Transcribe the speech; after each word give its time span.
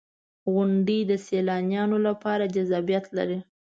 •غونډۍ 0.51 0.99
د 1.09 1.11
سیلانیانو 1.25 1.97
لپاره 2.07 2.51
جذابیت 2.55 3.05
لري. 3.17 3.39